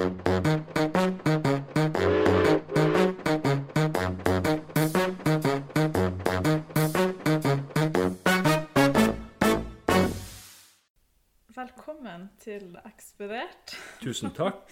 Velkommen 0.00 0.14
til 12.40 12.78
Ekspedert. 12.80 13.76
Tusen 14.00 14.32
takk. 14.32 14.64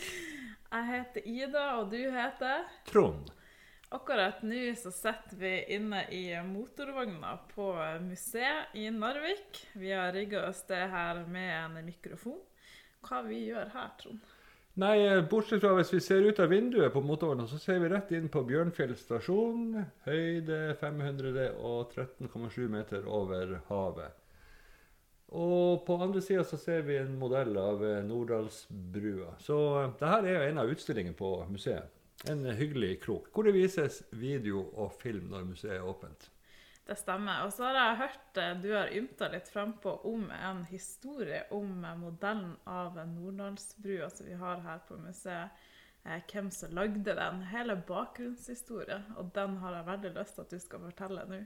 Jeg 0.72 0.86
heter 0.88 1.20
Ida, 1.28 1.76
og 1.76 1.92
du 1.92 1.98
heter? 2.08 2.64
Trond. 2.88 3.28
Akkurat 3.92 4.40
nå 4.40 4.72
så 4.80 4.88
sitter 4.88 5.36
vi 5.36 5.52
inne 5.76 6.06
i 6.08 6.32
motorvogna 6.40 7.34
på 7.52 7.68
museet 8.00 8.72
i 8.80 8.88
Narvik. 8.96 9.60
Vi 9.76 9.92
har 9.92 10.16
rigga 10.16 10.48
oss 10.48 10.64
det 10.72 10.88
her 10.88 11.26
med 11.28 11.52
en 11.52 11.84
mikrofon. 11.84 12.40
Hva 13.04 13.20
vi 13.28 13.44
gjør 13.50 13.76
her, 13.76 13.92
Trond? 14.00 14.37
Nei, 14.78 15.22
bortsett 15.26 15.58
fra 15.64 15.72
hvis 15.74 15.90
vi 15.90 15.98
ser 15.98 16.22
ut 16.22 16.38
av 16.38 16.52
vinduet 16.52 16.92
på 16.94 17.00
motorvogna, 17.02 17.48
så 17.50 17.58
ser 17.58 17.80
vi 17.82 17.88
rett 17.90 18.12
inn 18.14 18.28
på 18.30 18.44
Bjørnfjell 18.46 18.94
stasjon. 18.94 19.74
Høyde 20.06 20.58
513,7 20.78 22.68
meter 22.70 23.02
over 23.10 23.56
havet. 23.72 24.14
Og 25.34 25.82
på 25.84 25.98
andre 25.98 26.22
sida 26.22 26.44
så 26.46 26.56
ser 26.62 26.86
vi 26.86 26.94
en 26.96 27.18
modell 27.18 27.58
av 27.58 27.82
Nordalsbrua. 27.82 28.06
Norddalsbrua. 28.08 29.34
Så 29.42 29.82
eh, 29.82 29.90
det 29.98 30.08
her 30.14 30.22
er 30.24 30.34
jo 30.36 30.46
en 30.52 30.62
av 30.62 30.70
utstillingene 30.72 31.18
på 31.18 31.34
museet. 31.50 31.90
En 32.30 32.46
hyggelig 32.46 33.00
krok 33.02 33.28
hvor 33.34 33.42
det 33.46 33.58
vises 33.58 34.04
video 34.14 34.62
og 34.78 34.94
film 35.02 35.26
når 35.34 35.42
museet 35.50 35.74
er 35.80 35.90
åpent. 35.90 36.30
Det 36.88 36.96
stemmer. 36.96 37.42
Og 37.44 37.52
så 37.52 37.66
har 37.66 37.76
jeg 37.76 37.96
hørt 38.00 38.38
eh, 38.40 38.54
du 38.62 38.70
har 38.72 38.92
ymta 38.96 39.28
litt 39.28 39.48
frampå 39.52 39.92
om 40.08 40.30
en 40.32 40.62
historie 40.70 41.42
om 41.52 41.82
modellen 42.00 42.54
av 42.64 42.96
Nordlandsbrua 43.10 44.08
som 44.08 44.28
vi 44.30 44.38
har 44.40 44.62
her 44.64 44.80
på 44.88 44.96
museet. 44.96 45.66
Eh, 46.08 46.22
hvem 46.32 46.48
som 46.50 46.72
lagde 46.72 47.12
den. 47.18 47.42
Hele 47.50 47.76
bakgrunnshistorie. 47.88 49.02
Og 49.20 49.28
den 49.36 49.58
har 49.60 49.76
jeg 49.76 49.88
veldig 49.90 50.14
lyst 50.16 50.38
til 50.38 50.46
at 50.46 50.54
du 50.54 50.64
skal 50.64 50.86
fortelle 50.86 51.26
nå. 51.28 51.42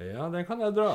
Ja, 0.00 0.30
den 0.32 0.48
kan 0.48 0.64
jeg 0.64 0.78
dra. 0.78 0.90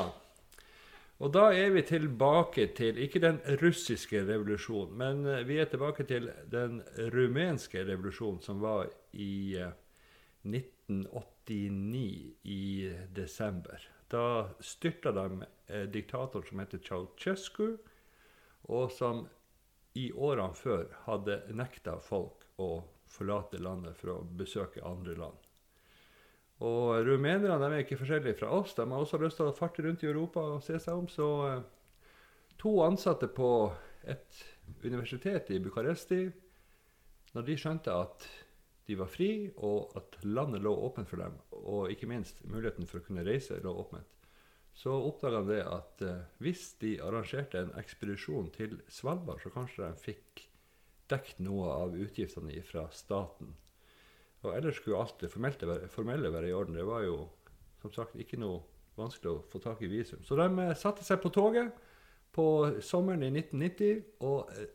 Og 1.22 1.30
da 1.30 1.44
er 1.54 1.70
vi 1.70 1.84
tilbake 1.86 2.66
til 2.74 2.98
ikke 2.98 3.22
den 3.22 3.38
russiske 3.62 4.24
revolusjonen, 4.26 4.98
men 4.98 5.22
eh, 5.30 5.46
vi 5.46 5.60
er 5.62 5.70
tilbake 5.70 6.08
til 6.10 6.26
den 6.50 6.80
rumenske 7.14 7.86
revolusjonen 7.86 8.42
som 8.42 8.58
var 8.66 8.90
i 9.14 9.62
1989 10.42 12.34
i 12.42 12.92
desember. 13.14 13.88
Da 14.12 14.48
styrta 14.60 15.12
de 15.12 15.44
eh, 15.66 15.82
diktatoren 15.82 16.46
som 16.48 16.60
heter 16.60 16.82
Ceaucescu, 16.84 17.76
og 18.62 18.90
som 18.92 19.26
i 19.98 20.08
årene 20.12 20.54
før 20.56 20.88
hadde 21.06 21.40
nekta 21.52 21.98
folk 22.00 22.46
å 22.62 22.82
forlate 23.12 23.60
landet 23.60 23.96
for 23.98 24.14
å 24.14 24.20
besøke 24.24 24.84
andre 24.86 25.16
land. 25.18 25.48
Og 26.62 27.02
rumenerne 27.06 27.58
de 27.58 27.74
er 27.74 27.82
ikke 27.82 27.98
forskjellige 28.00 28.38
fra 28.38 28.52
oss. 28.54 28.74
De 28.76 28.86
har 28.86 29.02
også 29.02 29.18
lyst 29.20 29.40
til 29.40 29.50
å 29.50 29.56
farte 29.56 29.82
rundt 29.82 30.04
i 30.04 30.10
Europa 30.10 30.44
og 30.54 30.62
se 30.62 30.78
seg 30.80 30.94
om. 30.94 31.08
Så 31.10 31.28
eh, 31.48 31.64
to 32.60 32.76
ansatte 32.84 33.28
på 33.34 33.50
et 34.06 34.44
universitet 34.84 35.50
i 35.50 35.60
Bucuresti, 35.62 36.22
når 37.34 37.46
de 37.48 37.58
skjønte 37.58 37.94
at 37.96 38.26
de 38.88 38.96
var 38.98 39.10
fri, 39.10 39.50
og 39.62 39.92
at 39.98 40.18
landet 40.26 40.64
lå 40.64 40.72
åpent 40.88 41.08
for 41.08 41.22
dem, 41.22 41.36
og 41.50 41.92
ikke 41.92 42.08
minst 42.10 42.42
muligheten 42.44 42.88
for 42.88 43.00
å 43.00 43.06
kunne 43.06 43.24
reise 43.26 43.60
lå 43.62 43.74
åpent, 43.84 44.08
så 44.74 44.94
oppdaga 44.96 45.42
de 45.46 45.58
at 45.68 46.02
eh, 46.06 46.24
hvis 46.42 46.72
de 46.80 46.94
arrangerte 47.04 47.60
en 47.60 47.74
ekspedisjon 47.78 48.48
til 48.54 48.78
Svalbard, 48.88 49.42
så 49.42 49.52
kanskje 49.52 49.84
de 49.84 50.00
fikk 50.00 50.46
dekket 51.12 51.42
noe 51.44 51.68
av 51.74 51.96
utgiftene 51.98 52.56
fra 52.64 52.86
staten. 52.96 53.52
Og 54.42 54.56
ellers 54.56 54.80
skulle 54.80 54.98
alt 54.98 55.20
det 55.20 55.30
formelle 55.30 55.76
formelle 55.92 56.32
være 56.32 56.48
i 56.50 56.56
orden. 56.56 56.78
Det 56.78 56.88
var 56.88 57.04
jo 57.04 57.18
som 57.82 57.92
sagt 57.94 58.16
ikke 58.18 58.40
noe 58.40 58.62
vanskelig 58.96 59.30
å 59.30 59.42
få 59.52 59.60
tak 59.62 59.82
i 59.84 59.90
visum. 59.92 60.24
Så 60.24 60.38
de 60.40 60.48
eh, 60.64 60.76
satte 60.78 61.04
seg 61.06 61.20
på 61.22 61.32
toget 61.34 61.72
på 62.32 62.46
sommeren 62.80 63.26
i 63.26 63.32
1990 63.34 64.24
og 64.24 64.52
eh, 64.56 64.68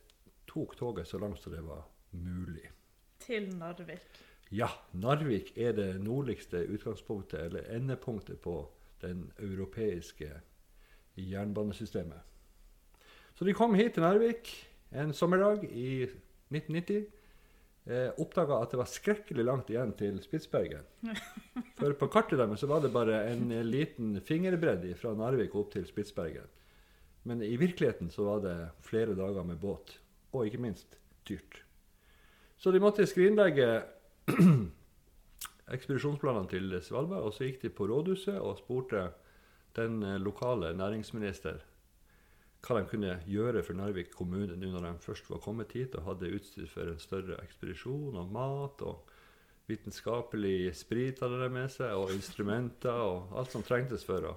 tok 0.48 0.78
toget 0.80 1.10
så 1.10 1.20
langt 1.22 1.42
som 1.42 1.54
det 1.56 1.66
var 1.66 1.88
mulig. 2.14 2.68
Til 3.28 3.50
Narvik. 3.60 4.24
Ja, 4.56 4.70
Narvik 4.96 5.52
er 5.60 5.74
det 5.76 5.90
nordligste 6.00 6.62
utgangspunktet, 6.72 7.42
eller 7.50 7.68
endepunktet, 7.76 8.40
på 8.40 8.62
den 9.02 9.26
europeiske 9.44 10.30
jernbanesystemet. 11.18 12.24
Så 13.36 13.46
de 13.46 13.54
kom 13.54 13.76
hit 13.76 13.98
til 13.98 14.06
Narvik 14.06 14.54
en 14.96 15.12
sommerdag 15.14 15.68
i 15.68 16.08
1990. 16.08 17.04
Eh, 17.88 18.10
Oppdaga 18.20 18.62
at 18.64 18.72
det 18.72 18.80
var 18.80 18.90
skrekkelig 18.92 19.46
langt 19.46 19.70
igjen 19.72 19.92
til 20.00 20.18
Spitsbergen. 20.24 20.88
For 21.80 22.00
på 22.00 22.10
kartet 22.12 22.40
deres 22.40 22.64
var 22.68 22.82
det 22.84 22.96
bare 22.96 23.26
en 23.34 23.52
liten 23.68 24.18
fingerbredd 24.24 24.88
fra 25.00 25.14
Narvik 25.20 25.56
opp 25.56 25.76
til 25.76 25.86
Spitsbergen. 25.88 26.48
Men 27.28 27.44
i 27.44 27.56
virkeligheten 27.60 28.10
så 28.12 28.24
var 28.24 28.44
det 28.48 28.58
flere 28.88 29.16
dager 29.20 29.44
med 29.44 29.60
båt, 29.60 29.98
og 30.32 30.48
ikke 30.48 30.64
minst 30.64 30.96
dyrt. 31.28 31.67
Så 32.58 32.74
de 32.74 32.82
måtte 32.82 33.06
skrinlegge 33.10 33.70
ekspedisjonsplanene 35.76 36.50
til 36.52 36.78
Svalbard, 36.82 37.28
og 37.28 37.36
så 37.36 37.48
gikk 37.48 37.62
de 37.64 37.74
på 37.74 37.88
rådhuset 37.90 38.38
og 38.40 38.58
spurte 38.62 39.10
den 39.78 40.02
eh, 40.04 40.22
lokale 40.22 40.74
næringsminister 40.78 41.62
hva 42.66 42.80
de 42.80 42.90
kunne 42.90 43.14
gjøre 43.30 43.62
for 43.64 43.78
Narvik 43.78 44.10
kommune 44.16 44.58
nå 44.58 44.72
når 44.74 44.88
de 44.88 45.06
først 45.06 45.30
var 45.30 45.40
kommet 45.44 45.76
hit 45.78 45.96
og 45.96 46.08
hadde 46.10 46.34
utstyr 46.36 46.66
for 46.72 46.90
en 46.90 47.00
større 47.00 47.38
ekspedisjon 47.44 48.18
og 48.18 48.34
mat 48.34 48.82
og 48.84 49.14
vitenskapelig 49.68 50.74
sprit 50.80 51.22
hadde 51.22 51.40
de 51.44 51.50
med 51.52 51.72
seg, 51.72 51.94
og 51.94 52.14
instrumenter 52.16 53.04
og 53.04 53.34
alt 53.38 53.54
som 53.54 53.66
trengtes 53.68 54.06
for 54.08 54.30
å 54.32 54.36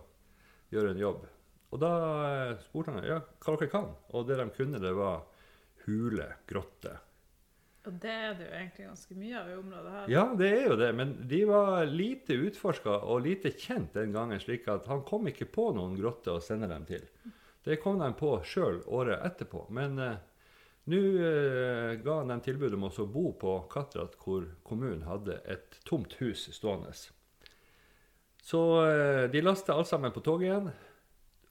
gjøre 0.75 0.95
en 0.95 1.03
jobb. 1.03 1.27
Og 1.71 1.83
da 1.83 1.93
eh, 2.27 2.57
spurte 2.67 2.97
han 2.97 3.07
ja, 3.07 3.21
hva 3.23 3.55
dere 3.55 3.71
kan. 3.71 3.93
Og 4.15 4.27
det 4.27 4.41
de 4.41 4.49
kunne, 4.57 4.83
det 4.83 4.91
var 4.99 5.23
hule, 5.87 6.27
grotte. 6.51 6.97
Og 7.89 7.95
det 7.97 8.13
er 8.13 8.35
det 8.37 8.45
jo 8.45 8.57
egentlig 8.59 8.87
ganske 8.91 9.15
mye 9.17 9.37
av 9.41 9.47
i 9.49 9.55
området 9.57 9.93
her. 9.95 10.09
Ja, 10.13 10.25
det 10.37 10.49
er 10.53 10.67
jo 10.69 10.75
det, 10.77 10.89
men 10.99 11.15
de 11.29 11.39
var 11.49 11.87
lite 11.89 12.37
utforska 12.37 12.99
og 13.09 13.23
lite 13.25 13.55
kjent 13.57 13.95
den 13.97 14.13
gangen, 14.13 14.41
slik 14.43 14.69
at 14.69 14.89
han 14.91 15.01
kom 15.09 15.31
ikke 15.31 15.49
på 15.49 15.71
noen 15.77 15.95
grotter 15.97 16.37
å 16.37 16.43
sende 16.45 16.69
dem 16.69 16.85
til. 16.89 17.07
Det 17.65 17.79
kom 17.81 17.97
de 18.01 18.11
på 18.17 18.35
sjøl 18.45 18.83
året 18.85 19.25
etterpå. 19.25 19.65
Men 19.73 19.97
eh, 20.01 20.21
nå 20.93 21.01
eh, 21.25 21.95
ga 22.05 22.19
han 22.21 22.35
dem 22.35 22.45
tilbud 22.45 22.77
om 22.77 22.87
å 22.91 23.09
bo 23.09 23.25
på 23.41 23.57
Katrat, 23.73 24.21
hvor 24.21 24.51
kommunen 24.67 25.09
hadde 25.09 25.41
et 25.49 25.81
tomt 25.89 26.19
hus 26.21 26.51
stående. 26.53 26.93
Så 28.45 28.63
eh, 28.85 29.25
de 29.33 29.45
lasta 29.45 29.77
alt 29.77 29.89
sammen 29.89 30.13
på 30.13 30.25
toget 30.25 30.51
igjen 30.51 30.73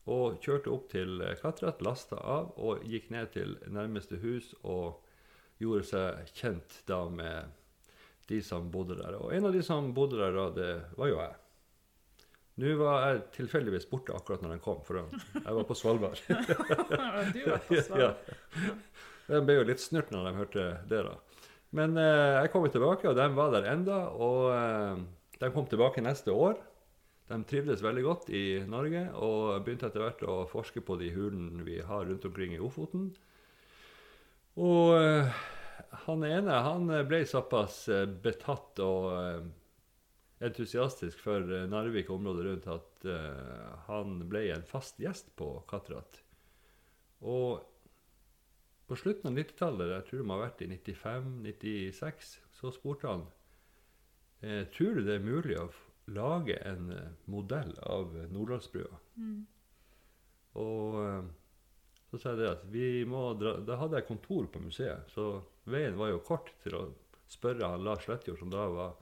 og 0.09 0.41
kjørte 0.45 0.73
opp 0.73 0.89
til 0.93 1.21
Katrat, 1.41 1.81
lasta 1.85 2.21
av 2.21 2.53
og 2.57 2.85
gikk 2.85 3.09
ned 3.13 3.33
til 3.33 3.57
nærmeste 3.69 4.21
hus 4.21 4.53
og 4.61 5.01
gjorde 5.59 5.85
seg 5.87 6.33
kjent 6.37 6.81
da 6.87 7.03
med 7.11 7.55
de 8.29 8.39
som 8.45 8.69
bodde 8.71 8.97
der. 8.99 9.17
Og 9.19 9.33
en 9.35 9.49
av 9.49 9.55
de 9.55 9.61
som 9.65 9.91
bodde 9.95 10.19
der 10.19 10.35
da, 10.35 10.47
det 10.55 10.71
var 10.97 11.11
jo 11.11 11.19
jeg. 11.19 11.37
Nå 12.59 12.73
var 12.81 13.05
jeg 13.05 13.21
tilfeldigvis 13.37 13.87
borte 13.87 14.15
akkurat 14.15 14.41
når 14.43 14.57
den 14.57 14.63
kom, 14.63 14.81
for 14.83 14.99
jeg 14.99 15.55
var 15.55 15.67
på 15.67 15.77
Svalbard. 15.79 16.19
du 17.35 17.41
var 17.45 17.61
på 17.67 17.79
Svalbard. 17.79 18.01
ja. 18.03 18.73
De 19.29 19.39
ble 19.45 19.59
jo 19.59 19.67
litt 19.69 19.81
snurt 19.83 20.09
når 20.11 20.25
de 20.25 20.35
hørte 20.39 20.65
det, 20.89 21.03
da. 21.05 21.15
Men 21.77 21.95
eh, 22.01 22.39
jeg 22.41 22.51
kom 22.51 22.65
tilbake, 22.67 23.07
og 23.11 23.15
de 23.17 23.27
var 23.37 23.53
der 23.53 23.69
enda, 23.71 23.99
og 24.17 24.49
eh, 24.55 25.03
de 25.39 25.51
kom 25.53 25.69
tilbake 25.69 26.03
neste 26.03 26.33
år. 26.33 26.57
De 27.29 27.37
trivdes 27.45 27.83
veldig 27.85 28.03
godt 28.03 28.31
i 28.33 28.43
Norge 28.65 29.03
og 29.21 29.61
begynte 29.63 29.85
etter 29.91 30.01
hvert 30.01 30.23
å 30.25 30.39
forske 30.49 30.81
på 30.81 30.97
de 30.97 31.11
hulene 31.13 31.61
vi 31.67 31.77
har 31.85 32.07
rundt 32.09 32.25
omkring 32.25 32.55
i 32.57 32.61
Ofoten. 32.63 33.11
Og 34.57 34.95
eh, 34.97 35.39
han 36.05 36.25
ene 36.25 36.61
han 36.65 36.89
ble 37.07 37.21
såpass 37.29 37.83
eh, 37.93 38.07
betatt 38.23 38.81
og 38.83 39.09
eh, 39.13 39.47
entusiastisk 40.39 41.19
for 41.23 41.43
eh, 41.53 41.67
Narvik 41.69 42.09
og 42.09 42.19
området 42.19 42.45
rundt 42.47 42.69
at 42.71 43.07
uh, 43.07 43.75
han 43.89 44.21
ble 44.31 44.45
en 44.53 44.65
fast 44.67 44.99
gjest 45.01 45.31
på 45.39 45.51
Katrat. 45.69 46.21
Og 47.19 47.59
på 48.89 48.97
slutten 48.97 49.29
av 49.29 49.37
90-tallet, 49.37 49.91
jeg 49.93 50.07
tror 50.07 50.21
det 50.21 50.27
må 50.27 50.37
ha 50.37 50.45
vært 50.47 50.63
i 50.65 50.69
95-96, 50.71 52.31
så 52.57 52.71
spurte 52.73 53.11
han 53.11 53.27
eh, 54.41 54.63
tror 54.73 54.97
du 54.97 55.03
det 55.05 55.19
er 55.19 55.27
mulig 55.27 55.59
å 55.59 55.67
lage 56.09 56.55
en 56.65 56.89
modell 57.29 57.75
av 57.85 58.15
Nordlandsbrua. 58.33 58.97
Mm. 59.19 59.43
Og 60.59 60.97
uh, 60.97 61.27
så 62.09 62.17
sa 62.17 62.33
jeg 62.33 62.41
det 62.41 62.49
at 62.49 62.65
vi 62.73 62.87
må 63.05 63.33
dra 63.37 63.57
Da 63.65 63.77
hadde 63.81 63.99
jeg 63.99 64.07
kontor 64.09 64.49
på 64.51 64.61
museet, 64.63 65.11
så 65.13 65.43
veien 65.69 65.97
var 65.99 66.13
jo 66.13 66.23
kort 66.25 66.51
til 66.63 66.77
å 66.77 66.87
spørre 67.29 67.73
han 67.73 67.85
Lars 67.85 68.07
Lettjord, 68.09 68.39
som 68.41 68.53
da 68.53 68.65
var 68.73 68.95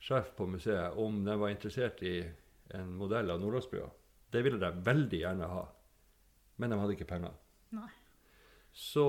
sjef 0.00 0.30
på 0.36 0.46
museet 0.48 0.96
om 1.00 1.24
de 1.26 1.34
var 1.36 1.52
interessert 1.52 2.02
i 2.06 2.20
en 2.76 2.92
modell 2.96 3.32
av 3.32 3.40
Nordlandsbrua. 3.42 3.88
Det 4.30 4.44
ville 4.46 4.60
de 4.62 4.84
veldig 4.86 5.24
gjerne 5.24 5.48
ha, 5.50 5.64
men 6.62 6.70
de 6.70 6.78
hadde 6.78 6.94
ikke 6.94 7.10
penger. 7.10 7.34
Nei. 7.74 7.90
Så 8.70 9.04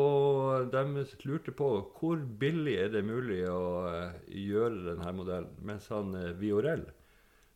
de 0.73 1.05
lurte 1.29 1.53
på 1.53 1.67
hvor 1.99 2.23
billig 2.41 2.73
er 2.81 2.89
det 2.95 3.03
mulig 3.05 3.43
å 3.45 3.85
eh, 3.91 4.15
gjøre 4.49 4.87
denne 4.87 5.13
modellen. 5.13 5.53
Mens 5.61 5.85
han 5.93 6.09
Viorell, 6.15 6.39
Viorel, 6.41 6.87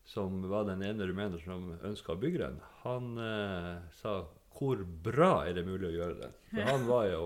som 0.06 0.44
var 0.50 0.68
den 0.70 0.84
ene 0.86 1.08
rumener 1.10 1.42
som 1.42 1.72
ønska 1.82 2.14
å 2.14 2.22
bygge 2.22 2.44
den, 2.44 2.60
han 2.84 3.18
eh, 3.18 3.78
sa 3.98 4.20
hvor 4.56 4.82
bra 5.06 5.46
er 5.48 5.58
det 5.58 5.66
mulig 5.68 5.90
å 5.90 5.96
gjøre 5.96 6.18
det? 6.24 6.32
For 6.52 6.70
han 6.70 6.86
var 6.90 7.08
jo 7.12 7.24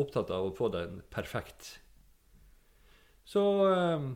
opptatt 0.00 0.32
av 0.34 0.48
å 0.48 0.54
få 0.56 0.70
den 0.74 1.00
perfekt. 1.12 1.78
Så 3.24 3.42
eh, 3.70 4.06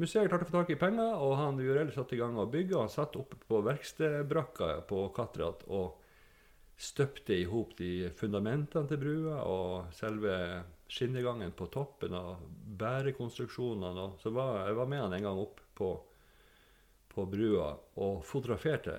museet 0.00 0.28
klarte 0.28 0.46
å 0.46 0.50
få 0.50 0.58
tak 0.58 0.72
i 0.74 0.80
penger, 0.80 1.14
og 1.24 1.36
han 1.40 1.60
Jurell 1.62 1.92
satte 1.94 2.16
i 2.16 2.20
gang 2.20 2.36
å 2.36 2.48
bygge. 2.50 2.76
og 2.76 2.86
Han 2.86 2.94
satt 2.94 3.18
oppe 3.20 3.38
på 3.46 3.62
verkstedbrakka 3.64 4.74
på 4.88 5.06
Katrat 5.16 5.64
og 5.70 5.98
støpte 6.82 7.36
i 7.36 7.46
hop 7.46 7.76
de 7.78 8.10
fundamentene 8.18 8.88
til 8.90 8.98
brua 8.98 9.42
og 9.46 9.92
selve 9.94 10.34
skinnegangen 10.90 11.52
på 11.56 11.68
toppen 11.72 12.16
og 12.18 12.42
bærekonstruksjonene. 12.80 14.08
Så 14.20 14.32
var, 14.34 14.66
jeg 14.66 14.78
var 14.80 14.90
med 14.90 15.04
han 15.04 15.16
en 15.16 15.28
gang 15.28 15.40
opp 15.40 15.62
på, 15.78 15.92
på 17.12 17.26
brua 17.30 17.70
og 18.02 18.24
fotograferte 18.26 18.98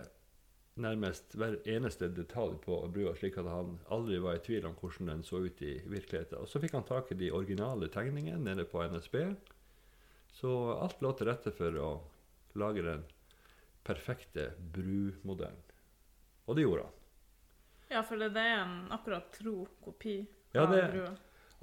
nærmest 0.75 1.35
hver 1.37 1.59
eneste 1.69 2.09
detalj 2.09 2.55
på 2.63 2.79
brua, 2.93 3.13
slik 3.17 3.37
at 3.37 3.49
han 3.49 3.75
aldri 3.93 4.17
var 4.23 4.37
i 4.37 4.43
tvil 4.45 4.65
om 4.69 4.77
hvordan 4.79 5.11
den 5.11 5.25
så 5.25 5.43
ut 5.45 5.61
i 5.61 5.75
virkeligheten. 5.85 6.41
Og 6.41 6.49
så 6.49 6.61
fikk 6.61 6.73
han 6.77 6.87
tak 6.87 7.11
i 7.11 7.19
de 7.19 7.31
originale 7.31 7.89
tegningene 7.93 8.41
nede 8.41 8.65
på 8.69 8.81
NSB. 8.89 9.19
Så 10.33 10.53
alt 10.73 11.01
lå 11.01 11.13
til 11.13 11.29
rette 11.29 11.53
for 11.53 11.77
å 11.77 11.91
lage 12.57 12.85
den 12.85 13.05
perfekte 13.85 14.51
brumodellen. 14.73 15.61
Og 16.47 16.57
det 16.57 16.65
gjorde 16.65 16.87
han. 16.87 16.99
Ja, 17.93 18.01
for 18.01 18.17
det 18.17 18.31
er 18.33 18.63
en 18.63 18.79
akkurat 18.91 19.29
tro 19.35 19.67
kopi 19.83 20.23
Ja, 20.53 20.65
av 20.65 20.73
brua. 20.73 21.11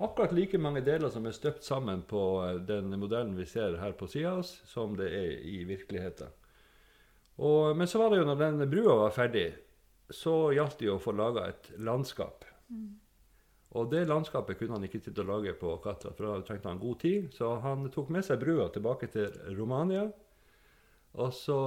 Akkurat 0.01 0.33
like 0.33 0.59
mange 0.59 0.81
deler 0.81 1.11
som 1.13 1.27
er 1.29 1.35
støpt 1.37 1.67
sammen 1.67 2.03
på 2.09 2.21
den 2.69 2.95
modellen 2.97 3.35
vi 3.37 3.45
ser 3.47 3.77
her 3.83 3.93
på 3.93 4.07
sida 4.09 4.31
av 4.33 4.45
oss, 4.45 4.55
som 4.65 4.95
det 4.97 5.11
er 5.13 5.35
i 5.45 5.59
virkeligheten. 5.69 6.31
Og, 7.41 7.77
men 7.77 7.89
så 7.89 8.01
var 8.01 8.13
det 8.13 8.21
jo 8.21 8.29
når 8.29 8.41
den 8.41 8.71
brua 8.71 8.97
var 9.07 9.15
ferdig, 9.17 9.49
så 10.13 10.51
gjaldt 10.53 10.81
det 10.81 10.91
jo 10.91 10.97
å 10.99 11.03
få 11.03 11.15
laga 11.17 11.47
et 11.49 11.71
landskap. 11.81 12.45
Og 13.79 13.87
det 13.93 14.03
landskapet 14.11 14.59
kunne 14.59 14.77
han 14.77 14.85
ikke 14.87 14.99
sitte 15.01 15.23
og 15.23 15.31
lage 15.31 15.55
på 15.59 15.77
Katra, 15.85 16.11
for 16.17 16.27
da 16.27 16.47
trengte 16.47 16.69
han 16.69 16.83
god 16.83 16.99
tid. 17.05 17.29
Så 17.35 17.53
han 17.63 17.87
tok 17.95 18.11
med 18.11 18.27
seg 18.27 18.41
brua 18.43 18.67
tilbake 18.75 19.09
til 19.15 19.31
Romania. 19.55 20.09
Og 21.19 21.33
så 21.35 21.59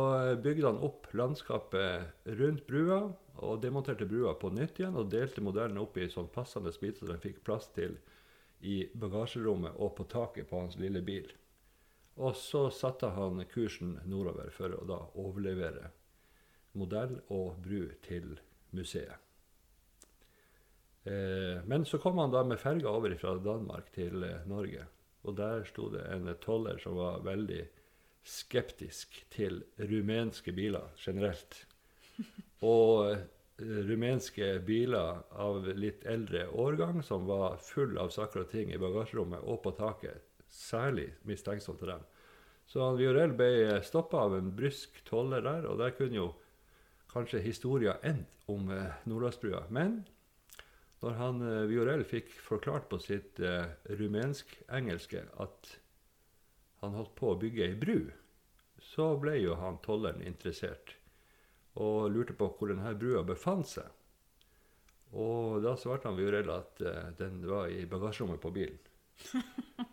bygde 0.44 0.68
han 0.68 0.82
opp 0.84 1.10
landskapet 1.16 2.28
rundt 2.40 2.66
brua, 2.68 3.06
og 3.44 3.62
demonterte 3.64 4.08
brua 4.08 4.36
på 4.40 4.52
nytt 4.54 4.80
igjen, 4.80 5.00
og 5.00 5.10
delte 5.12 5.44
modellen 5.44 5.80
opp 5.82 5.98
i 5.98 6.10
sånn 6.12 6.30
passende 6.32 6.72
biter 6.80 7.02
så 7.04 7.12
den 7.12 7.24
fikk 7.24 7.42
plass 7.48 7.72
til 7.76 7.98
i 8.64 8.84
bagasjerommet 8.96 9.80
og 9.80 9.96
på 9.98 10.06
taket 10.12 10.48
på 10.52 10.62
hans 10.62 10.78
lille 10.80 11.02
bil. 11.04 11.32
Og 12.22 12.36
så 12.38 12.68
satte 12.70 13.10
han 13.16 13.42
kursen 13.50 13.98
nordover 14.06 14.52
for 14.54 14.76
å 14.76 14.86
da 14.86 15.00
overlevere 15.18 15.90
modell 16.78 17.20
og 17.34 17.62
bru 17.64 17.88
til 18.06 18.36
museet. 18.74 19.18
Eh, 21.04 21.60
men 21.68 21.86
så 21.86 22.00
kom 22.00 22.18
han 22.22 22.32
da 22.32 22.44
med 22.48 22.62
ferga 22.62 22.94
over 22.94 23.16
fra 23.20 23.36
Danmark 23.44 23.92
til 23.96 24.24
eh, 24.24 24.46
Norge. 24.48 24.86
Og 25.24 25.36
der 25.38 25.66
sto 25.68 25.90
det 25.92 26.06
en 26.12 26.30
toller 26.44 26.80
som 26.84 26.96
var 27.00 27.24
veldig 27.26 27.62
skeptisk 28.24 29.20
til 29.34 29.64
rumenske 29.78 30.54
biler 30.56 30.94
generelt. 31.00 31.66
Og 32.64 33.12
eh, 33.12 33.24
rumenske 33.60 34.56
biler 34.66 35.24
av 35.40 35.68
litt 35.76 36.06
eldre 36.10 36.48
årgang 36.50 37.04
som 37.04 37.28
var 37.28 37.60
full 37.64 37.98
av 38.02 38.14
saker 38.16 38.46
og 38.46 38.54
ting 38.54 38.72
i 38.72 38.80
bagasjerommet 38.82 39.44
og 39.44 39.62
på 39.66 39.76
taket. 39.78 40.24
Særlig 40.54 41.10
mistenksom 41.28 41.80
til 41.80 41.94
dem. 41.94 42.06
Så 42.70 42.84
han 42.86 42.98
Viorel 43.00 43.34
ble 43.38 43.80
stoppa 43.86 44.24
av 44.28 44.38
en 44.38 44.54
brysk 44.56 45.02
toller 45.08 45.44
der, 45.44 45.68
og 45.68 45.82
der 45.82 45.96
kunne 45.98 46.20
jo 46.20 46.30
kanskje 47.12 47.44
historia 47.44 47.98
endt 48.06 48.48
om 48.50 48.70
eh, 48.74 49.02
Nordlandsbrua. 49.10 49.66
Men 49.74 50.04
når 51.04 51.18
han 51.20 51.42
eh, 51.44 51.66
Viorel 51.70 52.06
fikk 52.08 52.32
forklart 52.46 52.88
på 52.92 53.00
sitt 53.04 53.42
eh, 53.44 53.66
rumensk-engelske 54.00 55.26
at 55.44 55.74
han 56.84 56.96
holdt 56.98 57.16
på 57.20 57.34
å 57.34 57.40
bygge 57.40 57.66
ei 57.68 57.76
bru, 57.80 57.98
så 58.84 59.14
ble 59.20 59.38
jo 59.42 59.58
han 59.60 59.82
tolleren 59.84 60.24
interessert 60.24 60.96
og 61.80 62.12
lurte 62.14 62.36
på 62.38 62.50
hvor 62.54 62.70
denne 62.70 62.94
brua 63.00 63.24
befant 63.26 63.68
seg. 63.68 63.88
Og 65.14 65.62
da 65.66 65.76
svarte 65.78 66.10
han 66.10 66.18
Viorel 66.18 66.50
at 66.54 66.82
eh, 66.82 67.10
den 67.20 67.44
var 67.50 67.68
i 67.70 67.86
bagasjerommet 67.90 68.42
på 68.42 68.54
bilen. 68.56 68.80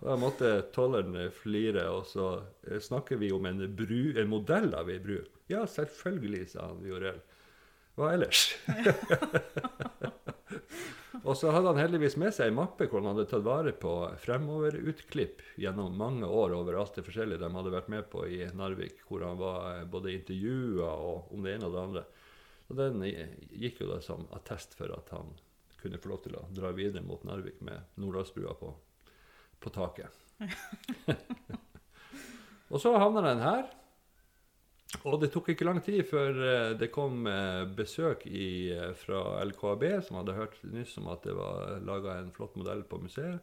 da 0.00 0.16
måtte 0.16 0.62
tolleren 0.74 1.16
eh, 1.16 1.32
flire, 1.34 1.84
og 1.92 2.06
så 2.08 2.30
eh, 2.66 2.80
snakker 2.80 3.20
vi 3.20 3.32
om 3.32 3.46
en, 3.46 3.62
bru, 3.76 4.12
en 4.16 4.30
modell 4.30 4.72
av 4.76 4.90
ei 4.90 4.98
bru. 5.02 5.18
Ja, 5.50 5.66
selvfølgelig, 5.68 6.46
sa 6.52 6.70
han 6.70 6.86
Jorell. 6.86 7.20
Hva 7.98 8.14
ellers? 8.14 8.46
og 11.26 11.34
så 11.36 11.50
hadde 11.52 11.72
han 11.72 11.82
heldigvis 11.82 12.16
med 12.22 12.32
seg 12.32 12.48
ei 12.48 12.54
mappe 12.54 12.86
hvor 12.88 13.02
han 13.02 13.10
hadde 13.12 13.26
tatt 13.28 13.44
vare 13.44 13.74
på 13.76 13.92
fremoverutklipp 14.22 15.42
gjennom 15.60 15.98
mange 15.98 16.28
år 16.28 16.54
over 16.56 16.78
alt 16.80 16.96
det 16.96 17.04
forskjellige 17.04 17.42
de 17.42 17.50
hadde 17.58 17.74
vært 17.74 17.90
med 17.92 18.08
på 18.12 18.24
i 18.30 18.46
Narvik, 18.56 19.02
hvor 19.08 19.26
han 19.26 19.36
var 19.42 19.68
eh, 19.74 19.86
både 19.90 20.14
intervjua 20.16 20.94
og 20.96 21.34
om 21.34 21.44
det 21.44 21.58
ene 21.58 21.68
og 21.68 21.76
det 21.76 21.84
andre. 21.84 22.06
Og 22.70 22.78
den 22.78 23.02
gikk 23.58 23.82
jo 23.82 23.90
da 23.90 23.98
som 24.04 24.28
attest 24.36 24.76
for 24.78 24.94
at 24.94 25.10
han 25.10 25.34
kunne 25.82 26.00
få 26.00 26.12
lov 26.12 26.22
til 26.24 26.38
å 26.38 26.46
dra 26.54 26.72
videre 26.76 27.04
mot 27.06 27.24
Narvik 27.26 27.60
med 27.66 27.98
Nordalsbrua 28.00 28.54
på, 28.60 28.72
på 29.60 29.74
taket. 29.74 30.16
og 32.70 32.80
så 32.80 32.96
havna 32.98 33.26
den 33.26 33.44
her. 33.44 33.68
Og 35.06 35.20
det 35.22 35.30
tok 35.30 35.52
ikke 35.52 35.66
lang 35.68 35.78
tid 35.84 36.02
før 36.08 36.38
eh, 36.42 36.72
det 36.78 36.90
kom 36.92 37.22
eh, 37.30 37.62
besøk 37.78 38.24
i, 38.26 38.72
eh, 38.74 38.90
fra 38.98 39.38
LKAB, 39.46 39.84
som 40.06 40.18
hadde 40.18 40.34
hørt 40.34 40.58
nyss 40.66 40.96
om 40.98 41.10
at 41.12 41.22
det 41.26 41.36
var 41.38 41.78
laga 41.86 42.18
en 42.18 42.32
flott 42.34 42.56
modell 42.58 42.82
på 42.88 42.98
museet. 43.02 43.38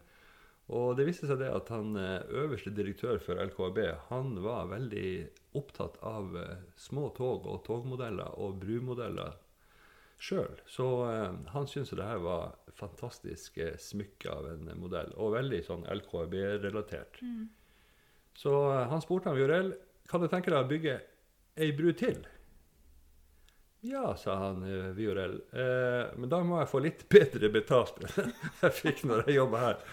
Og 0.67 0.97
det 0.99 1.05
viste 1.07 1.29
seg 1.29 1.39
det 1.39 1.47
at 1.47 1.69
han 1.71 1.95
øverste 1.95 2.73
direktør 2.75 3.21
for 3.23 3.39
LKAB 3.39 3.77
han 4.09 4.33
var 4.43 4.67
veldig 4.67 5.11
opptatt 5.55 5.95
av 6.03 6.35
små 6.75 7.05
tog 7.15 7.47
og 7.47 7.61
togmodeller 7.63 8.35
og 8.35 8.57
brumodeller 8.59 9.37
sjøl. 10.17 10.61
Så 10.69 10.87
eh, 11.09 11.35
han 11.53 11.67
syntes 11.69 11.93
det 11.97 12.07
her 12.07 12.21
var 12.23 12.55
fantastisk 12.77 13.57
smykke 13.81 14.31
av 14.31 14.49
en 14.51 14.71
modell, 14.77 15.13
og 15.17 15.35
veldig 15.37 15.63
sånn 15.65 15.85
LKAB-relatert. 15.89 17.21
Så 18.37 18.55
eh, 18.71 18.87
han 18.91 19.03
spurte 19.03 19.31
han 19.31 19.39
Jorell 19.39 19.75
kan 20.07 20.23
du 20.23 20.29
tenke 20.31 20.53
deg 20.53 20.63
å 20.63 20.69
bygge 20.69 20.97
ei 21.59 21.71
bru 21.75 21.91
til. 21.97 22.21
Ja, 23.85 24.15
sa 24.17 24.35
han 24.41 24.63
Viorell, 24.97 25.41
Eh, 25.53 26.13
men 26.17 26.29
da 26.29 26.39
må 26.43 26.57
jeg 26.61 26.69
få 26.71 26.81
litt 26.83 27.03
bedre 27.11 27.49
betalt 27.53 27.99
enn 28.03 28.31
jeg 28.63 28.73
fikk 28.73 29.03
når 29.07 29.27
jeg 29.27 29.37
jobba 29.37 29.63
her. 29.63 29.83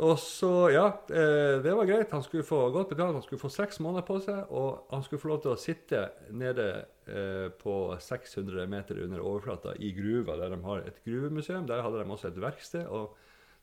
Og 0.00 0.18
så, 0.18 0.70
ja, 0.72 0.86
eh, 1.12 1.58
det 1.60 1.72
var 1.76 1.88
greit. 1.88 2.12
Han 2.14 2.22
skulle 2.24 2.46
få 2.46 2.62
godt 2.72 2.88
betalt. 2.94 3.18
Han 3.18 3.24
skulle 3.24 3.42
få 3.42 3.50
seks 3.52 3.82
måneder 3.84 4.06
på 4.08 4.16
seg, 4.24 4.46
og 4.48 4.86
han 4.90 5.02
skulle 5.04 5.20
få 5.20 5.28
lov 5.28 5.42
til 5.44 5.52
å 5.52 5.60
sitte 5.60 6.04
nede 6.32 6.68
eh, 7.04 7.48
på 7.60 7.74
600 8.00 8.64
meter 8.70 9.02
under 9.04 9.20
overflata 9.20 9.74
i 9.76 9.92
gruva, 9.96 10.38
der 10.40 10.54
de 10.54 10.60
har 10.64 10.86
et 10.88 11.02
gruvemuseum. 11.04 11.68
Der 11.68 11.84
hadde 11.84 12.00
de 12.00 12.16
også 12.16 12.30
et 12.30 12.40
verksted. 12.40 12.86
og 12.88 13.16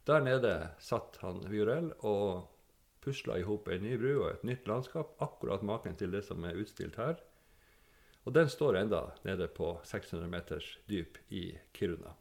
der 0.08 0.22
nede 0.24 0.52
satt 0.80 1.18
han 1.20 1.42
Viorell 1.52 1.90
og 2.08 2.46
pusla 3.04 3.36
i 3.40 3.44
hop 3.44 3.68
ei 3.68 3.80
ny 3.84 3.98
bru 4.00 4.14
og 4.22 4.30
et 4.30 4.46
nytt 4.48 4.70
landskap, 4.70 5.18
akkurat 5.20 5.66
maken 5.68 5.98
til 6.00 6.14
det 6.16 6.22
som 6.24 6.46
er 6.48 6.56
utstilt 6.62 6.96
her. 6.96 7.18
Og 8.24 8.36
den 8.36 8.48
står 8.52 8.78
enda 8.84 9.02
nede 9.28 9.50
på 9.52 9.74
600 9.84 10.30
meters 10.32 10.78
dyp 10.88 11.20
i 11.28 11.50
Kiruna. 11.76 12.14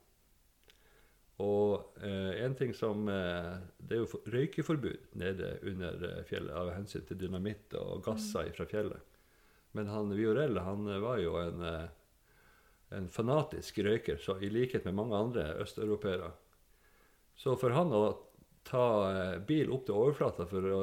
Og 1.43 2.01
eh, 2.01 2.45
en 2.45 2.55
ting 2.57 2.73
som 2.75 3.09
eh, 3.13 3.57
Det 3.77 3.99
er 3.99 4.01
jo 4.01 4.21
røykeforbud 4.33 5.11
nede 5.21 5.51
under 5.69 6.07
eh, 6.09 6.23
fjellet 6.29 6.57
av 6.57 6.71
hensyn 6.73 7.05
til 7.05 7.19
dynamitt 7.21 7.77
og 7.77 8.01
gasser 8.07 8.49
fra 8.57 8.65
fjellet. 8.71 9.17
Men 9.77 9.91
han 9.93 10.15
Viorell 10.17 10.57
han 10.59 10.89
eh, 10.89 11.03
var 11.05 11.19
jo 11.21 11.35
en, 11.37 11.63
eh, 11.63 11.89
en 12.97 13.09
fanatisk 13.13 13.83
røyker, 13.85 14.17
så 14.17 14.39
i 14.41 14.49
likhet 14.49 14.89
med 14.89 14.97
mange 14.97 15.19
andre 15.19 15.51
østeuropeere. 15.61 16.31
Så 17.37 17.59
for 17.61 17.77
han 17.77 17.93
å 17.93 18.05
ta 18.65 18.87
eh, 19.11 19.35
bil 19.45 19.75
opp 19.77 19.85
til 19.85 19.99
overflata 19.99 20.49
for 20.49 20.71
å, 20.73 20.81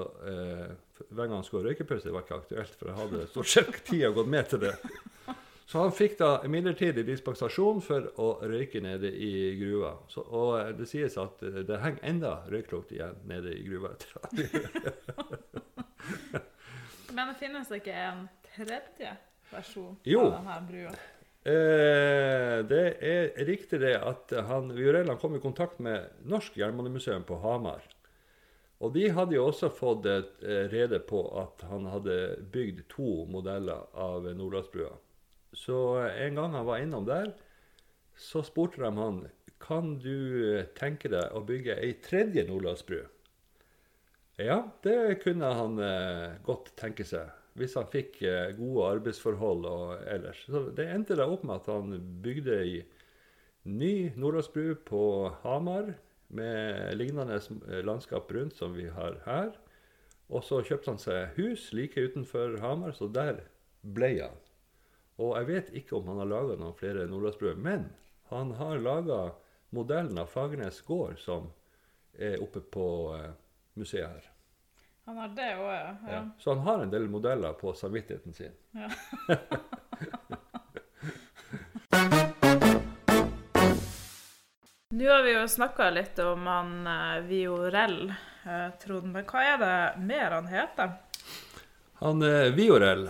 for, 0.94 1.10
hver 1.10 1.26
gang 1.26 1.40
han 1.40 1.48
skulle 1.48 1.64
ha 1.66 1.72
røykepause, 1.72 2.14
var 2.14 2.28
ikke 2.28 2.38
aktuelt, 2.44 2.78
for 2.78 2.94
han 2.94 3.02
hadde 3.08 3.26
stort 3.34 3.50
sett 3.56 3.82
tida 3.90 4.14
gått 4.14 4.30
med 4.30 4.54
til 4.54 4.62
det. 4.68 4.76
Så 5.66 5.80
han 5.80 5.94
fikk 5.96 6.18
da 6.20 6.30
midlertidig 6.50 7.06
dispensasjon 7.08 7.80
for 7.86 8.10
å 8.20 8.30
røyke 8.44 8.82
nede 8.84 9.10
i 9.12 9.56
gruva. 9.62 9.94
Så, 10.12 10.26
og 10.28 10.58
eh, 10.60 10.74
det 10.78 10.90
sies 10.92 11.16
at 11.22 11.44
eh, 11.46 11.62
det 11.68 11.80
henger 11.84 12.04
enda 12.12 12.34
røyklukt 12.52 12.92
igjen 12.96 13.16
nede 13.30 13.56
i 13.56 13.64
gruva. 13.68 13.94
Men 17.14 17.30
det 17.30 17.38
finnes 17.40 17.72
ikke 17.72 17.96
en 17.96 18.28
tredje 18.56 19.16
versjon 19.54 19.98
Jo. 20.10 20.28
av 20.28 20.40
denne 20.40 20.60
brua? 20.68 20.94
Eh, 21.44 22.60
det 22.68 22.84
er 23.04 23.46
riktig 23.48 23.82
det 23.84 23.98
at 24.00 24.32
han, 24.48 24.72
Viorel 24.76 25.10
han 25.12 25.20
kom 25.20 25.36
i 25.36 25.44
kontakt 25.44 25.82
med 25.84 26.12
Norsk 26.24 26.58
jernbanemuseum 26.60 27.26
på 27.28 27.40
Hamar. 27.44 27.84
Og 28.84 28.94
de 28.96 29.08
hadde 29.16 29.36
jo 29.38 29.48
også 29.48 29.70
fått 29.72 30.08
eh, 30.10 30.24
rede 30.72 31.00
på 31.08 31.24
at 31.40 31.66
han 31.70 31.88
hadde 31.92 32.18
bygd 32.52 32.86
to 32.92 33.24
modeller 33.32 33.86
av 33.96 34.28
Nordlandsbrua. 34.28 34.96
Så 35.54 35.78
en 36.10 36.40
gang 36.40 36.56
han 36.58 36.68
var 36.68 36.82
innom 36.82 37.06
der, 37.08 37.34
så 38.18 38.44
spurte 38.46 38.82
de 38.82 38.92
han 38.98 39.24
kan 39.64 39.96
du 40.02 40.64
tenke 40.76 41.10
deg 41.12 41.32
å 41.32 41.44
bygge 41.48 41.78
ei 41.80 41.94
tredje 42.04 42.44
Nordlandsbru. 42.48 43.00
Ja, 44.42 44.58
det 44.84 45.22
kunne 45.22 45.52
han 45.56 45.78
eh, 45.80 46.36
godt 46.44 46.74
tenke 46.80 47.06
seg, 47.06 47.30
hvis 47.60 47.78
han 47.78 47.88
fikk 47.94 48.18
eh, 48.26 48.50
gode 48.58 48.90
arbeidsforhold 48.98 49.68
og 49.70 50.08
ellers. 50.10 50.42
Så 50.50 50.66
det 50.76 50.90
endte 50.90 51.18
da 51.20 51.30
opp 51.30 51.46
med 51.46 51.62
at 51.62 51.70
han 51.72 51.94
bygde 52.26 52.58
ei 52.64 52.80
ny 53.70 53.94
Nordlandsbru 54.18 54.74
på 54.90 55.04
Hamar, 55.46 55.94
med 56.34 56.98
lignende 56.98 57.38
eh, 57.38 57.84
landskap 57.86 58.32
rundt 58.34 58.58
som 58.58 58.74
vi 58.74 58.88
har 58.90 59.20
her. 59.28 59.54
Og 60.34 60.42
så 60.44 60.64
kjøpte 60.66 60.96
han 60.96 61.02
seg 61.02 61.38
hus 61.38 61.70
like 61.78 62.02
utenfor 62.02 62.58
Hamar, 62.64 62.96
så 62.98 63.08
der 63.12 63.46
ble 63.86 64.16
han. 64.18 64.40
Og 65.22 65.36
jeg 65.38 65.50
vet 65.50 65.74
ikke 65.78 65.98
om 65.98 66.08
han 66.10 66.22
har 66.24 66.30
laga 66.32 66.58
noen 66.60 66.78
flere 66.78 67.06
Nordlandsbruer, 67.10 67.56
men 67.56 67.90
han 68.32 68.54
har 68.58 68.82
laga 68.82 69.20
modellen 69.74 70.18
av 70.22 70.32
Fagernes 70.32 70.82
gård, 70.86 71.20
som 71.22 71.52
er 72.14 72.42
oppe 72.42 72.62
på 72.62 72.88
eh, 73.18 73.32
museet 73.78 74.10
her. 74.10 74.30
Han 75.06 75.18
har 75.20 75.34
det 75.36 75.52
òg, 75.60 75.72
ja. 75.74 75.94
Ja. 76.10 76.22
Så 76.40 76.54
han 76.54 76.64
har 76.66 76.84
en 76.86 76.94
del 76.94 77.10
modeller 77.12 77.54
på 77.60 77.74
samvittigheten 77.78 78.34
sin. 78.34 78.54
ja. 78.72 78.90
Nå 84.94 85.10
har 85.10 85.24
vi 85.24 85.32
jo 85.34 85.48
snakka 85.48 85.90
litt 85.90 86.20
om 86.20 86.48
han 86.48 86.88
eh, 86.88 87.22
Viorell, 87.26 88.14
eh, 88.46 88.68
Trond. 88.78 89.10
Men 89.10 89.26
hva 89.26 89.42
er 89.42 89.56
det 89.58 89.78
mer 90.06 90.36
han 90.36 90.50
heter? 90.52 90.92
Han 91.98 92.22
eh, 92.22 92.52
Viorel, 92.54 93.08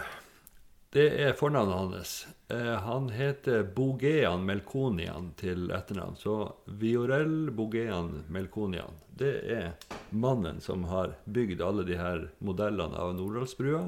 det 0.93 1.07
er 1.23 1.33
fornavnet 1.33 1.75
hans. 1.75 2.27
Eh, 2.53 2.73
han 2.85 3.09
heter 3.09 3.63
Bogean 3.63 4.45
Melkonian 4.45 5.31
til 5.39 5.71
etternavn. 5.73 6.15
Så 6.15 6.35
Viorel 6.65 7.49
Bogean 7.51 8.23
Melkonian, 8.29 8.99
det 9.09 9.33
er 9.55 9.71
mannen 10.09 10.61
som 10.61 10.85
har 10.91 11.15
bygd 11.25 11.65
alle 11.65 11.87
de 11.87 11.97
her 11.97 12.27
modellene 12.45 12.93
av 12.93 13.15
Nordalsbrua 13.17 13.87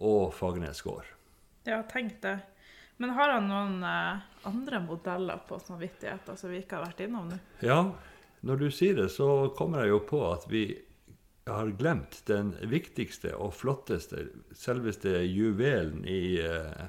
og 0.00 0.32
Fagernes 0.32 0.80
gård. 0.80 1.12
Ja, 1.68 1.82
tenk 1.92 2.22
det. 2.24 2.38
Men 2.96 3.12
har 3.12 3.36
han 3.36 3.52
noen 3.52 3.84
eh, 3.84 4.24
andre 4.48 4.80
modeller 4.80 5.44
på 5.44 5.60
samvittigheten 5.60 6.40
som 6.40 6.48
vi 6.48 6.62
ikke 6.62 6.80
har 6.80 6.88
vært 6.88 7.04
innom 7.04 7.28
nå? 7.28 7.36
Ja, 7.60 7.82
når 8.48 8.64
du 8.64 8.70
sier 8.72 8.96
det, 8.96 9.10
så 9.12 9.50
kommer 9.58 9.84
jeg 9.84 9.92
jo 9.92 10.04
på 10.08 10.24
at 10.32 10.48
vi 10.48 10.70
har 11.50 11.74
glemt 11.78 12.20
den 12.28 12.52
viktigste 12.70 13.34
og 13.36 13.54
flotteste, 13.56 14.28
selveste 14.56 15.20
juvelen 15.26 16.04
i 16.08 16.38
eh, 16.42 16.88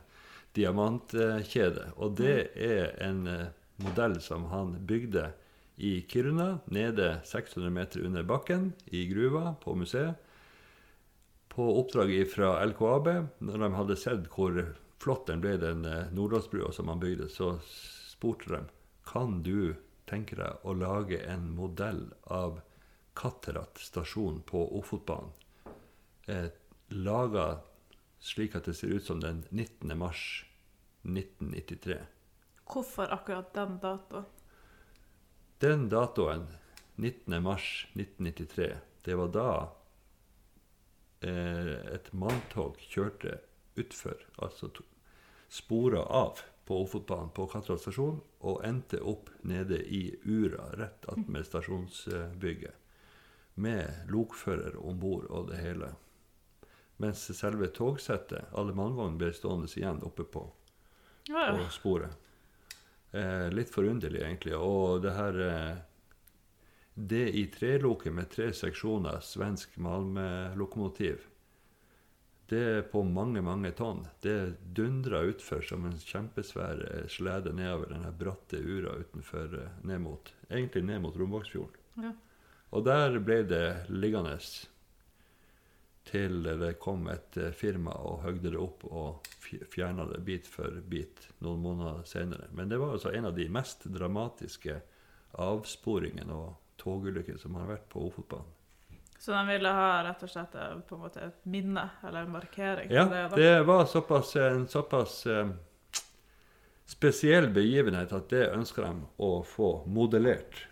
diamantkjedet. 0.57 1.93
Og 1.97 2.17
det 2.19 2.51
er 2.55 2.95
en 3.05 3.25
eh, 3.29 3.51
modell 3.83 4.19
som 4.23 4.49
han 4.53 4.75
bygde 4.87 5.29
i 5.79 6.01
Kiruna, 6.11 6.59
nede 6.65 7.21
600 7.25 7.71
meter 7.71 8.05
under 8.05 8.25
bakken, 8.27 8.73
i 8.85 9.05
gruva 9.07 9.55
på 9.63 9.75
museet. 9.79 10.19
På 11.49 11.65
oppdrag 11.79 12.11
fra 12.31 12.57
LKAB, 12.65 13.07
når 13.43 13.63
de 13.63 13.69
hadde 13.73 13.99
sett 13.99 14.27
hvor 14.33 14.59
flott 14.99 15.27
den 15.31 15.43
ble, 15.43 15.55
den 15.61 15.85
eh, 15.87 16.09
Nordåsbrua 16.15 16.73
som 16.75 16.91
han 16.91 17.01
bygde, 17.01 17.29
så 17.31 17.55
spurte 17.63 18.51
de 18.51 18.63
kan 19.09 19.39
du 19.43 19.75
tenke 20.09 20.37
deg 20.37 20.65
å 20.65 20.73
lage 20.75 21.21
en 21.29 21.49
modell 21.55 22.07
av 22.25 22.59
Katterat 23.13 23.77
stasjon 23.77 24.41
på 24.41 24.63
Ofotbanen. 24.79 25.31
Eh, 26.27 26.49
Laga 26.89 27.59
slik 28.19 28.55
at 28.55 28.65
det 28.65 28.73
ser 28.73 28.87
ut 28.87 29.05
som 29.05 29.19
den 29.19 29.43
19. 29.49 29.97
mars 29.97 30.45
1993. 31.03 31.97
Hvorfor 32.69 33.13
akkurat 33.13 33.53
den 33.53 33.79
datoen? 33.81 34.25
Den 35.59 35.89
datoen, 35.89 36.47
19. 36.95 37.43
mars 37.43 37.87
1993, 37.93 38.75
det 39.03 39.15
var 39.15 39.31
da 39.33 39.49
eh, 41.19 41.75
et 41.95 42.11
manntog 42.13 42.77
kjørte 42.79 43.39
utfor, 43.79 44.19
altså 44.37 44.69
spora 45.49 46.03
av 46.03 46.39
på 46.67 46.77
Ofotbanen 46.83 47.31
på 47.35 47.47
Katterat 47.49 47.81
stasjon, 47.81 48.21
og 48.45 48.61
endte 48.67 49.01
opp 49.01 49.31
nede 49.41 49.81
i 49.83 50.03
Ura, 50.23 50.69
rett 50.77 51.07
attmed 51.09 51.47
stasjonsbygget. 51.47 52.75
Med 53.59 54.11
lokfører 54.11 54.77
om 54.79 54.99
bord 55.01 55.27
og 55.29 55.49
det 55.51 55.59
hele. 55.59 55.91
Mens 56.99 57.25
selve 57.35 57.69
togsettet, 57.75 58.51
alle 58.55 58.75
mannvogn, 58.75 59.17
ble 59.19 59.31
stående 59.35 59.69
igjen 59.71 60.01
oppe 60.03 60.25
på 60.27 60.45
Ja, 61.29 61.51
på 61.55 61.67
sporet. 61.71 62.15
Eh, 63.11 63.47
litt 63.51 63.71
forunderlig, 63.71 64.21
egentlig. 64.23 64.55
Og 64.55 65.01
det 65.03 65.15
her 65.15 65.39
eh, 65.45 65.77
Det 66.93 67.29
i 67.39 67.45
treloket 67.47 68.13
med 68.13 68.29
tre 68.29 68.49
seksjoner, 68.53 69.21
svensk 69.23 69.77
malmelokomotiv, 69.79 71.23
det 72.49 72.59
er 72.59 72.81
på 72.91 73.03
mange, 73.05 73.41
mange 73.45 73.69
tonn. 73.77 74.07
Det 74.21 74.55
dundra 74.75 75.21
utfor 75.29 75.61
som 75.61 75.85
en 75.85 75.99
kjempesvær 76.01 76.81
eh, 76.87 77.03
slede 77.11 77.53
nedover 77.53 77.93
den 77.93 78.07
bratte 78.17 78.57
ura 78.57 78.95
utenfor 78.97 79.53
eh, 79.59 79.75
ned 79.85 80.01
mot 80.01 80.33
Egentlig 80.49 80.83
ned 80.87 81.03
mot 81.03 81.17
Rombaksfjorden. 81.17 81.77
Ja. 82.01 82.15
Og 82.69 82.85
der 82.85 83.17
ble 83.25 83.41
det 83.49 83.65
liggende 83.89 84.35
til 86.09 86.43
det 86.43 86.75
kom 86.81 87.07
et 87.11 87.37
eh, 87.37 87.51
firma 87.53 87.93
og 88.05 88.23
høgde 88.23 88.53
det 88.53 88.61
opp 88.61 88.85
og 88.89 89.27
fjerna 89.69 90.07
det 90.09 90.21
bit 90.25 90.47
for 90.49 90.79
bit 90.89 91.27
noen 91.45 91.61
måneder 91.61 92.05
senere. 92.09 92.49
Men 92.53 92.69
det 92.69 92.79
var 92.81 92.95
altså 92.95 93.13
en 93.13 93.29
av 93.29 93.35
de 93.37 93.49
mest 93.49 93.85
dramatiske 93.89 94.79
avsporingene 95.37 96.33
og 96.33 96.55
togulykkene 96.81 97.41
som 97.41 97.57
har 97.59 97.69
vært 97.69 97.89
på 97.91 98.07
Ofotbanen. 98.07 98.55
Så 99.19 99.33
de 99.35 99.41
ville 99.49 99.71
ha 99.75 99.87
rett 100.07 100.21
og 100.23 100.31
slett 100.31 100.53
eh, 100.55 100.77
på 100.87 100.95
en 100.95 101.03
måte 101.03 101.25
et 101.25 101.41
minne, 101.51 101.83
eller 102.07 102.23
en 102.23 102.37
markering? 102.37 102.93
Ja, 102.93 103.05
det, 103.11 103.25
det 103.35 103.55
var 103.67 103.85
såpass, 103.85 104.35
en 104.39 104.67
såpass 104.71 105.25
eh, 105.27 105.51
spesiell 106.87 107.49
begivenhet 107.53 108.13
at 108.15 108.29
det 108.31 108.47
ønsker 108.55 108.87
de 108.87 109.09
å 109.19 109.31
få 109.43 109.73
modellert. 109.91 110.63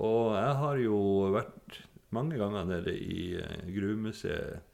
Og 0.00 0.34
jeg 0.36 0.52
har 0.62 0.76
jo 0.80 0.98
vært 1.34 1.80
mange 2.12 2.38
ganger 2.40 2.64
nede 2.68 2.94
i 2.96 3.34
eh, 3.40 3.66
gruvemuseet 3.72 4.68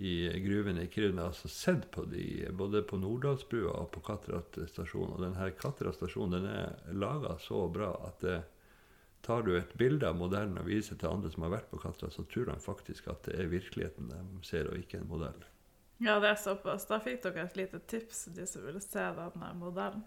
i 0.00 0.30
gruvene 0.40 0.86
i 0.86 0.88
Kiruna 0.88 1.26
og 1.28 1.36
sett 1.52 1.90
på 1.92 2.06
de, 2.08 2.46
både 2.56 2.80
på 2.88 2.96
Nordalsbrua 2.96 3.74
og 3.82 3.90
på 3.92 4.00
Katrat 4.06 4.56
stasjon. 4.70 5.10
Og 5.12 5.20
denne 5.20 5.50
Katrat 5.60 5.98
stasjon 5.98 6.32
den 6.32 6.46
er 6.48 6.78
laga 6.96 7.34
så 7.42 7.66
bra 7.68 7.90
at 8.08 8.24
det, 8.24 8.38
tar 9.20 9.42
du 9.44 9.50
et 9.58 9.74
bilde 9.76 10.08
av 10.08 10.16
modellen 10.16 10.56
og 10.56 10.64
viser 10.70 10.96
til 10.96 11.10
andre 11.10 11.28
som 11.28 11.44
har 11.44 11.52
vært 11.52 11.68
på 11.68 11.82
Katrat, 11.82 12.14
så 12.16 12.24
tror 12.24 12.48
de 12.48 12.56
faktisk 12.64 13.10
at 13.12 13.26
det 13.28 13.34
er 13.42 13.50
virkeligheten 13.52 14.08
de 14.08 14.20
ser, 14.48 14.70
og 14.72 14.80
ikke 14.80 15.02
en 15.02 15.10
modell. 15.10 15.42
Ja, 16.00 16.14
det 16.16 16.30
er 16.30 16.40
såpass. 16.40 16.86
Da 16.88 16.96
fikk 17.04 17.20
dere 17.26 17.44
et 17.44 17.58
lite 17.60 17.82
tips, 17.92 18.24
de 18.32 18.46
som 18.48 18.64
ville 18.64 18.80
se 18.80 19.04
denne 19.18 19.50
modellen. 19.60 20.06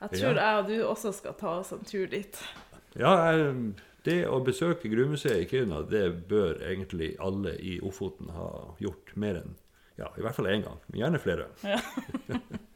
Jeg 0.00 0.14
tror 0.16 0.32
Ja. 0.32 0.40
jeg 0.40 0.62
og 0.62 0.70
du 0.72 0.76
også 0.88 1.12
skal 1.12 1.36
ta 1.36 1.58
oss 1.60 1.72
en 1.76 1.84
tur 1.84 2.06
dit. 2.08 2.40
Ja, 3.00 3.14
det 4.06 4.20
å 4.30 4.38
besøke 4.44 4.90
gruvemuseet 4.92 5.42
i 5.42 5.48
Kiruna, 5.50 5.82
det 5.88 6.04
bør 6.30 6.60
egentlig 6.62 7.14
alle 7.22 7.56
i 7.58 7.78
Ofoten 7.82 8.30
ha 8.36 8.50
gjort 8.82 9.14
mer 9.18 9.40
enn 9.42 9.56
ja, 9.94 10.08
i 10.18 10.24
hvert 10.24 10.34
fall 10.34 10.50
én 10.50 10.64
gang. 10.64 10.78
Men 10.90 11.04
gjerne 11.04 11.20
flere. 11.22 11.50
Ja. 11.62 11.78